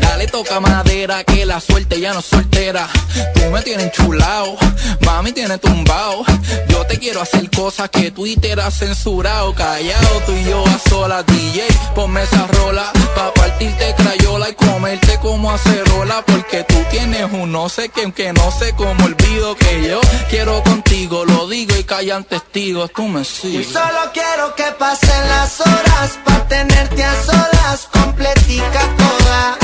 Dale, 0.02 0.28
toca 0.28 0.60
madera, 0.60 1.24
que 1.24 1.46
la 1.46 1.60
suerte 1.60 2.00
ya 2.00 2.14
no 2.14 2.22
soltera. 2.22 2.88
Tú 3.34 3.42
me 3.52 3.62
tienes 3.62 3.92
chulao, 3.92 4.58
mami 5.06 5.32
tiene 5.32 5.58
tumbao. 5.58 6.24
Yo 6.68 6.86
te 6.86 7.00
quiero 7.00 7.22
hacer 7.22 7.50
cosas 7.52 7.90
que 7.90 8.12
Twitter 8.12 8.60
ha 8.60 8.70
censurado. 8.72 9.54
Callado, 9.54 10.22
tú 10.26 10.34
y 10.34 10.44
yo 10.46 10.64
a 10.66 10.90
solas, 10.90 11.26
DJ. 11.26 11.66
Ponme 11.96 12.24
esa 12.24 12.48
rola, 12.48 12.92
pa' 13.16 13.34
partirte 13.34 13.94
crayola 13.98 14.50
y 14.50 14.54
comerte 14.56 15.18
como 15.22 15.52
acerola. 15.52 16.24
Porque 16.26 16.64
tú 16.64 16.76
tienes 16.92 17.32
un 17.32 17.52
no 17.52 17.70
sé 17.70 17.90
qué, 17.90 18.12
que 18.12 18.34
no 18.34 18.52
sé 18.52 18.74
cómo 18.76 19.06
olvido 19.06 19.56
que 19.56 19.88
yo 19.90 20.02
quiero 20.30 20.62
contigo. 20.64 21.26
Lo 21.26 21.48
digo 21.48 21.76
y 21.78 21.84
callan 21.84 22.24
testigos, 22.24 22.92
tú 22.94 23.08
me 23.08 23.22
Y 23.22 23.26
sigues. 23.26 23.68
solo 23.68 24.12
quiero 24.14 24.56
que 24.56 24.66
pasen 24.78 25.28
las 25.30 25.60
horas 25.62 26.20
para 26.26 26.48
tenerte 26.48 27.04
a 27.04 27.24
solas, 27.24 27.50
completica 27.92 28.80
toda. 28.98 29.58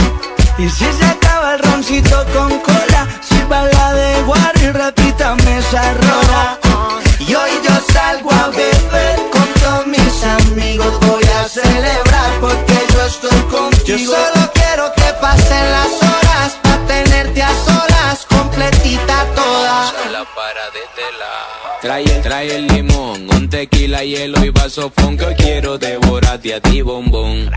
Y 0.57 0.69
si 0.69 0.85
se 0.91 1.05
acaba 1.05 1.53
el 1.53 1.59
roncito 1.59 2.25
con 2.33 2.59
cola 2.61 3.07
Sirva 3.21 3.63
la 3.63 3.93
de 3.93 4.23
guaro 4.23 4.59
y 4.59 4.71
repítame 4.71 5.59
esa 5.59 5.93
rola 5.93 6.57
Y 7.19 7.35
hoy 7.35 7.51
yo 7.63 7.93
salgo 7.93 8.31
a 8.31 8.47
beber 8.47 9.19
con 9.31 9.47
todos 9.61 9.85
mis 9.85 10.23
amigos. 10.23 10.99
Voy 11.01 11.23
a 11.23 11.47
celebrar 11.47 12.31
porque 12.41 12.73
yo 12.91 13.05
estoy 13.05 13.39
contigo. 13.51 13.85
Yo 13.85 13.97
solo 13.99 14.51
quiero 14.53 14.91
que 14.95 15.13
pasen 15.21 15.71
las 15.71 15.93
horas 16.01 16.57
para 16.63 16.87
tenerte 16.87 17.43
a 17.43 17.53
solas, 17.65 18.25
completita 18.27 19.25
toda. 19.35 19.93
Trae, 21.87 22.03
trae 22.21 22.53
el 22.53 22.67
limón, 22.67 23.29
un 23.33 23.49
tequila, 23.49 24.03
hielo 24.03 24.43
y 24.43 24.49
vaso 24.49 24.91
que 24.91 25.25
hoy 25.25 25.35
quiero 25.35 25.77
devorarte 25.77 26.53
a 26.53 26.59
ti, 26.59 26.81
bombón. 26.81 27.49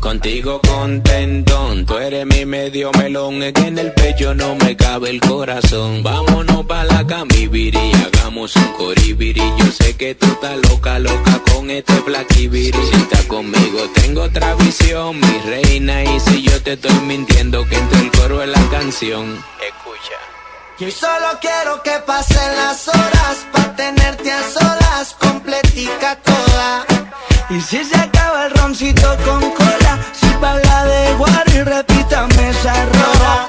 Contigo 0.00 0.60
contentón, 0.66 1.86
tú 1.86 1.96
eres 1.96 2.26
mi 2.26 2.44
medio 2.44 2.90
melón, 2.98 3.40
es 3.40 3.52
que 3.52 3.68
en 3.68 3.78
el 3.78 3.92
pecho 3.92 4.34
no 4.34 4.56
me 4.56 4.76
cabe 4.76 5.10
el 5.10 5.20
corazón. 5.20 6.02
Vámonos 6.02 6.66
pa' 6.66 6.82
la 6.86 7.06
camibiri, 7.06 7.92
hagamos 8.04 8.56
un 8.56 8.72
coribiri. 8.72 9.44
Yo 9.58 9.70
sé 9.70 9.96
que 9.96 10.16
tú 10.16 10.26
estás 10.26 10.56
loca, 10.68 10.98
loca 10.98 11.40
con 11.54 11.70
este 11.70 11.92
flaquibiri. 12.02 12.78
Si 12.90 12.96
estás 12.96 13.26
conmigo, 13.26 13.78
tengo 13.94 14.22
otra 14.22 14.56
visión, 14.56 15.20
mi 15.20 15.38
reina. 15.46 16.02
Y 16.02 16.18
si 16.18 16.42
yo 16.42 16.60
te 16.64 16.72
estoy 16.72 16.98
mintiendo, 17.06 17.64
que 17.64 17.76
entre 17.76 18.00
el 18.00 18.10
coro 18.10 18.42
es 18.42 18.48
la 18.48 18.70
canción. 18.70 19.38
Y 20.80 20.92
solo 20.92 21.26
quiero 21.40 21.82
que 21.82 21.90
pasen 22.06 22.56
las 22.56 22.86
horas 22.86 23.36
para 23.52 23.74
tenerte 23.74 24.30
a 24.30 24.40
solas, 24.48 25.16
completica 25.18 26.14
toda. 26.22 26.86
Y 27.50 27.60
si 27.60 27.84
se 27.84 27.96
acaba 27.98 28.46
el 28.46 28.52
roncito 28.52 29.16
con 29.24 29.40
cola 29.40 29.98
Sirva 30.12 30.54
la 30.54 30.84
de 30.84 31.14
guaro 31.14 31.50
y 31.52 31.62
repítame 31.62 32.50
esa 32.50 32.74
rola 32.84 33.48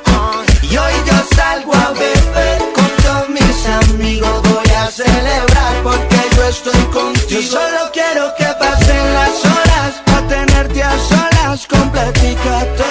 Y 0.64 0.78
hoy 0.78 0.94
yo 1.06 1.36
salgo 1.36 1.76
a 1.76 1.92
beber 1.92 2.60
con 2.74 2.90
todos 3.04 3.30
mis 3.30 3.66
amigos. 3.68 4.42
Voy 4.42 4.72
a 4.74 4.88
celebrar 4.90 5.84
porque 5.84 6.18
yo 6.36 6.44
estoy 6.46 6.84
contigo. 6.86 7.28
Yo 7.30 7.42
solo 7.44 7.92
quiero 7.94 8.34
que 8.38 8.46
pasen 8.58 9.14
las 9.14 9.46
horas 9.46 10.02
Pa' 10.06 10.28
tenerte 10.28 10.82
a 10.82 10.98
solas 10.98 11.68
completica 11.68 12.66
toda 12.76 12.89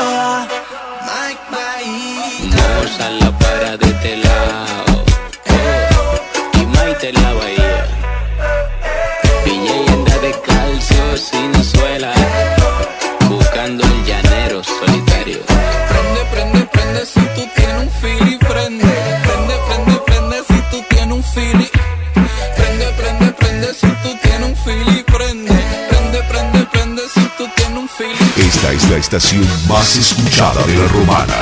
estación 28.98 29.46
más 29.68 29.96
escuchada 29.96 30.66
de 30.66 30.76
la 30.76 30.88
romana. 30.88 31.34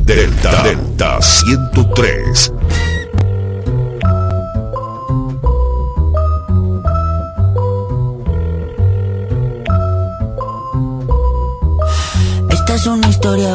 Delta 0.00 0.62
Delta 0.64 1.22
103. 1.22 2.52
Esta 12.50 12.74
es 12.74 12.86
una 12.86 13.08
historia 13.08 13.54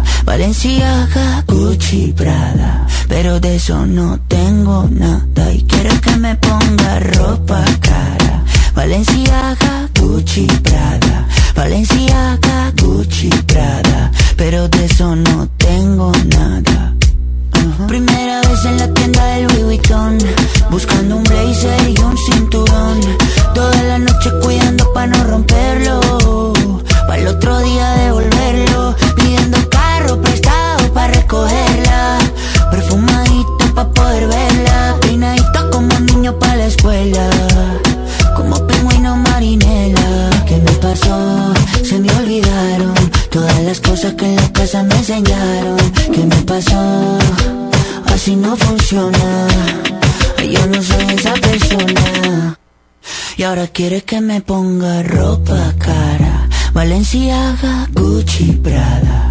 Valenciaga, 0.25 1.43
Gucci, 1.47 2.13
Prada, 2.15 2.87
pero 3.07 3.39
de 3.39 3.55
eso 3.55 3.85
no 3.85 4.19
tengo 4.27 4.87
nada 4.89 5.51
y 5.51 5.61
quiero 5.63 5.99
que 6.01 6.15
me 6.17 6.35
ponga 6.35 6.99
ropa 6.99 7.63
cara. 7.81 8.43
Valenciaga, 8.75 9.89
Gucci, 9.99 10.47
Prada, 10.63 11.27
Valenciaga, 11.55 12.71
Gucci, 12.81 13.29
Prada, 13.47 14.11
pero 14.37 14.67
de 14.67 14.85
eso 14.85 15.15
no 15.15 15.47
tengo 15.57 16.11
nada. 16.37 16.93
Primera 17.87 18.41
vez 18.41 18.65
en 18.65 18.77
la 18.77 18.93
tienda 18.93 19.25
del 19.25 19.47
Louis 19.47 19.63
Vuitton 19.63 20.17
Buscando 20.69 21.17
un 21.17 21.23
blazer 21.23 21.89
y 21.89 21.99
un 22.01 22.17
cinturón. 22.17 22.99
Toda 23.53 23.83
la 23.83 23.97
noche 23.97 24.29
cuidando 24.41 24.91
pa' 24.93 25.07
no 25.07 25.23
romperlo. 25.23 26.53
Pa' 27.07 27.17
el 27.17 27.27
otro 27.27 27.59
día 27.59 27.89
devolverlo 27.97 28.95
Pidiendo 29.15 29.57
carro 30.01 30.21
prestado 30.21 30.93
pa' 30.93 31.07
recogerla. 31.07 32.19
Perfumadito 32.71 33.65
pa' 33.75 33.87
poder 33.93 34.27
verla. 34.27 34.97
Peinadito 35.01 35.69
como 35.71 35.99
niño 35.99 36.37
pa' 36.39 36.55
la 36.55 36.65
escuela. 36.65 37.29
Como 38.35 38.55
pingüino 38.67 39.15
marinela. 39.17 40.29
¿Qué 40.47 40.57
me 40.57 40.71
pasó? 40.83 41.53
Se 41.83 41.99
me 41.99 42.09
olvidaron 42.19 42.93
Todas 43.29 43.61
las 43.63 43.79
cosas 43.79 44.13
que 44.13 44.25
en 44.25 44.35
la 44.35 44.51
casa 44.51 44.83
me 44.83 44.95
enseñaron. 44.95 45.77
¿Qué 46.13 46.23
me 46.31 46.41
pasó? 46.51 47.17
Así 48.13 48.35
no 48.35 48.55
funciona. 48.55 49.47
Yo 50.53 50.65
no 50.67 50.81
soy 50.81 51.05
esa 51.17 51.33
persona. 51.33 52.57
Y 53.37 53.43
ahora 53.43 53.67
quiere 53.67 54.03
que 54.03 54.19
me 54.21 54.41
ponga 54.41 55.03
ropa 55.03 55.73
cara. 55.79 56.49
Valenciaga, 56.73 57.87
Gucci, 57.93 58.53
Prada 58.63 59.30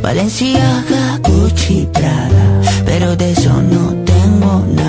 Valenciaga, 0.00 1.18
Gucci, 1.22 1.88
Prada 1.92 2.60
Pero 2.84 3.16
de 3.16 3.32
eso 3.32 3.62
no 3.62 3.94
tengo 4.04 4.64
nada 4.74 4.88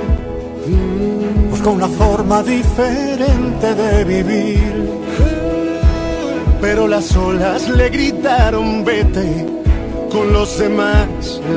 buscó 1.61 1.71
una 1.75 1.87
forma 1.87 2.41
diferente 2.43 3.75
de 3.75 4.03
vivir. 4.03 4.99
Pero 6.59 6.87
las 6.87 7.15
olas 7.15 7.69
le 7.69 7.89
gritaron 7.89 8.83
vete 8.83 9.45
con 10.11 10.33
los 10.33 10.57
demás, 10.57 11.07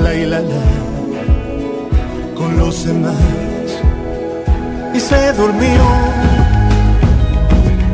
la 0.03 0.15
y 0.15 0.27
la 0.27 0.41
la, 0.41 0.63
con 2.35 2.59
los 2.59 2.85
demás. 2.85 3.15
Y 4.95 5.01
se 5.01 5.33
durmió 5.33 5.85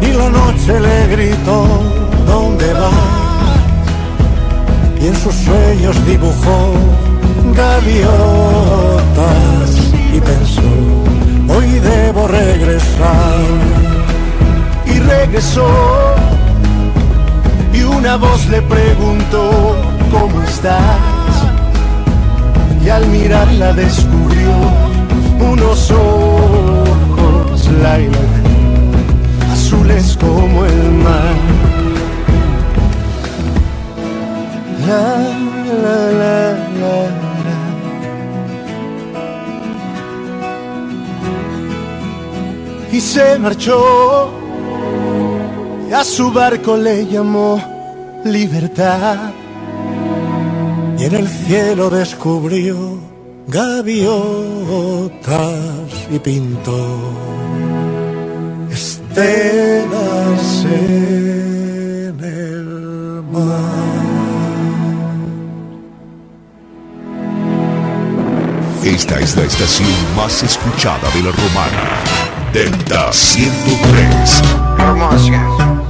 y 0.02 0.12
la 0.12 0.30
noche 0.30 0.80
le 0.80 1.06
gritó, 1.08 1.64
¿dónde 2.26 2.72
vas? 2.72 2.92
Y 5.00 5.06
en 5.06 5.16
sus 5.16 5.34
sueños 5.34 6.06
dibujó 6.06 6.74
gaviotas 7.54 8.60
y 10.12 10.20
pensó, 10.20 10.70
hoy 11.48 11.78
debo 11.78 12.26
regresar. 12.28 13.40
Y 14.86 14.98
regresó 14.98 15.66
y 17.72 17.82
una 17.82 18.16
voz 18.16 18.46
le 18.48 18.60
preguntó, 18.62 19.76
¿cómo 20.10 20.42
estás? 20.42 20.98
Y 22.84 22.88
al 22.88 23.06
mirarla 23.06 23.72
descubrió 23.72 24.50
unos 25.38 25.90
ojos, 25.90 27.68
la, 27.82 27.98
la, 27.98 28.08
la, 28.08 29.52
azules 29.52 30.18
como 30.20 30.64
el 30.64 30.90
mar. 30.92 31.34
La, 34.86 35.02
la, 35.82 35.98
la, 36.20 36.52
la, 36.80 37.19
Y 42.92 43.00
se 43.00 43.38
marchó 43.38 44.30
y 45.88 45.92
a 45.92 46.04
su 46.04 46.32
barco 46.32 46.76
le 46.76 47.06
llamó 47.06 47.60
libertad 48.24 49.32
y 50.98 51.04
en 51.04 51.14
el 51.14 51.28
cielo 51.28 51.88
descubrió 51.88 52.98
gaviotas 53.46 54.10
y 56.10 56.18
pintó 56.18 56.98
estelas 58.70 60.64
en 60.64 62.20
el 62.22 63.22
mar. 63.32 63.60
Esta 68.84 69.20
es 69.20 69.36
la 69.36 69.44
estación 69.44 69.88
más 70.16 70.42
escuchada 70.42 71.10
de 71.14 71.22
la 71.22 71.32
romana. 71.32 72.39
Delta 72.52 73.12
103. 73.12 74.42
Promoción. 74.76 75.82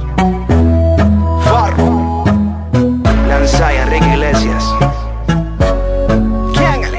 Farro. 1.43 2.23
Lanzaya, 3.27 3.83
Enrique 3.83 4.07
Iglesias. 4.07 4.63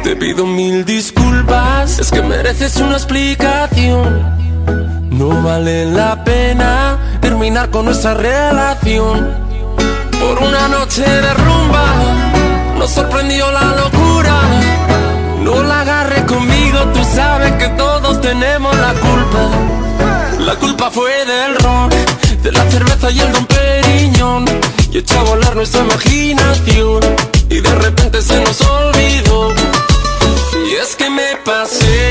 Te 0.03 0.17
pido 0.17 0.47
mil 0.47 0.85
disculpas, 0.85 2.01
es 2.01 2.11
que 2.11 2.23
mereces 2.23 2.77
una 2.79 2.97
explicación. 2.97 4.37
No 5.11 5.43
vale 5.43 5.87
la 5.87 6.25
pena 6.25 6.99
terminar 7.21 7.71
con 7.71 7.85
nuestra 7.85 8.15
relación. 8.15 9.31
Por 10.19 10.39
una 10.43 10.67
noche 10.67 11.03
de 11.03 11.35
rumba, 11.35 11.85
nos 12.79 12.91
sorprendió 12.91 13.51
la 13.53 13.72
sabes 17.15 17.53
que 17.53 17.69
todos 17.71 18.21
tenemos 18.21 18.77
la 18.77 18.93
culpa. 18.95 19.51
La 20.39 20.55
culpa 20.57 20.91
fue 20.91 21.25
del 21.25 21.55
ron, 21.57 21.91
de 22.43 22.53
la 22.53 22.71
cerveza 22.71 23.11
y 23.11 23.21
el 23.21 23.33
don 23.33 23.47
Periñón. 23.47 24.45
Y 24.91 24.99
echó 24.99 25.21
a 25.21 25.23
volar 25.25 25.55
nuestra 25.57 25.83
imaginación. 25.83 27.01
Y 27.49 27.61
de 27.61 27.75
repente 27.77 28.23
se 28.23 28.41
nos 28.41 28.61
olvidó. 28.61 29.53
Y 30.69 30.75
es 30.83 30.97
que 30.97 31.11
me 31.11 31.37
pasé, 31.45 32.11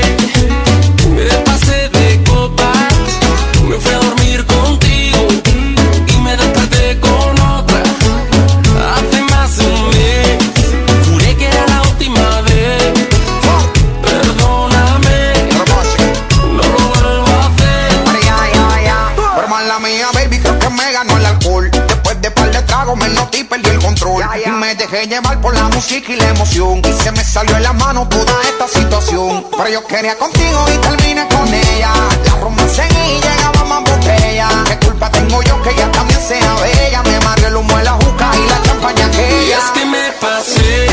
dejé 24.92 25.06
llevar 25.06 25.40
por 25.40 25.54
la 25.54 25.68
música 25.68 26.12
y 26.12 26.16
la 26.16 26.28
emoción. 26.28 26.82
Y 26.84 27.02
se 27.02 27.10
me 27.12 27.24
salió 27.24 27.56
en 27.56 27.62
la 27.62 27.72
mano 27.72 28.06
toda 28.08 28.34
esta 28.42 28.68
situación. 28.68 29.44
Pero 29.50 29.68
yo 29.68 29.86
quería 29.86 30.16
contigo 30.16 30.64
y 30.72 30.78
terminé 30.78 31.26
con 31.28 31.48
ella. 31.48 31.92
La 32.24 32.68
seguí 32.68 32.96
y 32.96 33.20
llegaba 33.20 33.64
más 33.64 33.90
botella. 33.90 34.48
¿Qué 34.66 34.86
culpa 34.86 35.10
tengo 35.10 35.42
yo 35.42 35.60
que 35.62 35.70
ella 35.70 35.90
también 35.92 36.20
sea 36.20 36.54
bella? 36.54 37.02
Me 37.02 37.20
mareó 37.20 37.48
el 37.48 37.56
humo 37.56 37.76
de 37.76 37.84
la 37.84 37.92
juca 37.92 38.30
y 38.34 38.48
la 38.48 38.62
champaña 38.62 39.04
Y 39.04 39.08
aquella. 39.08 39.58
es 39.58 39.70
que 39.70 39.84
me 39.86 40.12
pasé, 40.20 40.86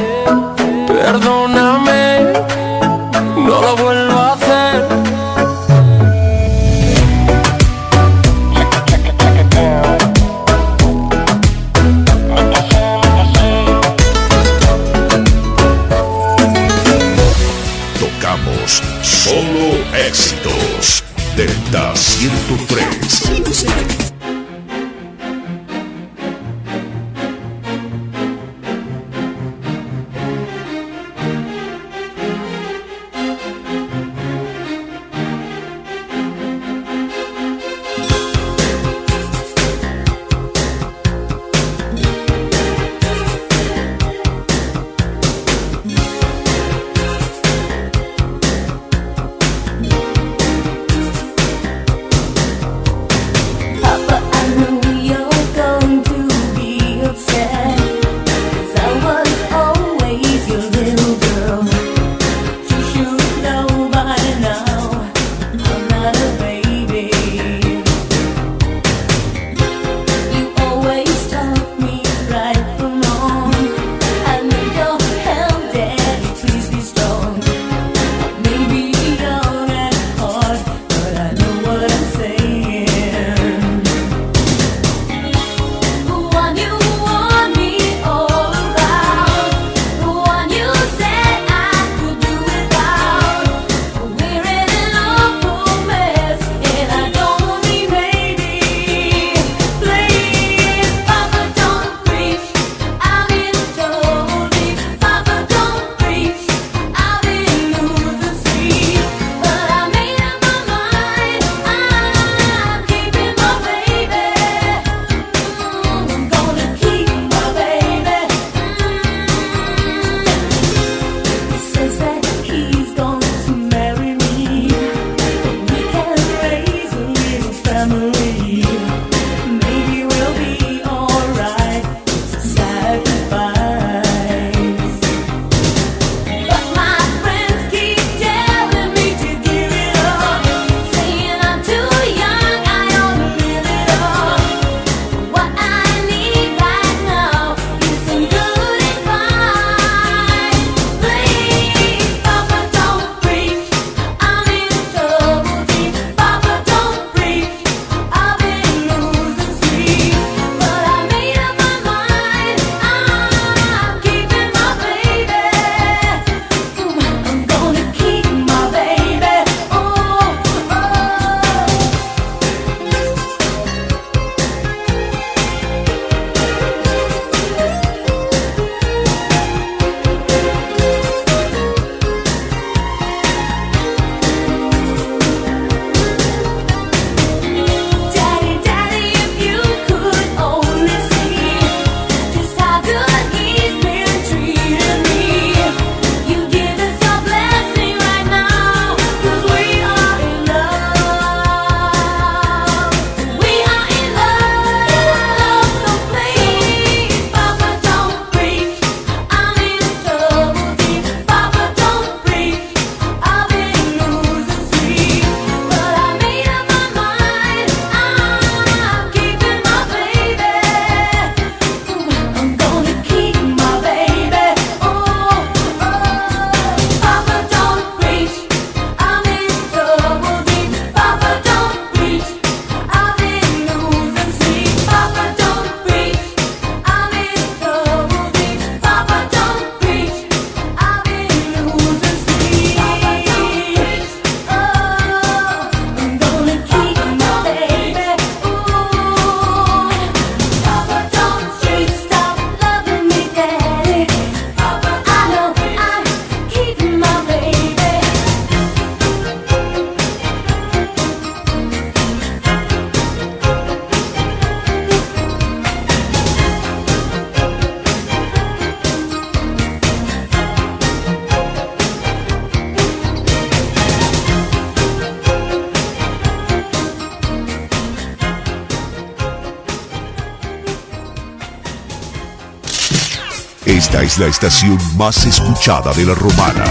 Esta 283.91 284.03
es 284.03 284.17
la 284.19 284.27
estación 284.27 284.77
más 284.95 285.25
escuchada 285.25 285.91
de 285.91 286.05
la 286.05 286.13
romana. 286.13 286.63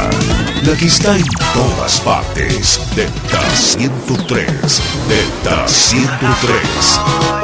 La 0.62 0.74
que 0.74 0.86
está 0.86 1.18
en 1.18 1.26
todas 1.52 2.00
partes. 2.00 2.80
Delta 2.96 3.42
103. 3.54 4.46
Delta 5.06 5.68
103. 5.68 7.39